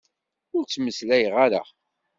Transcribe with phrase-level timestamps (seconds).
[0.55, 1.61] Ur ttmeslay ara!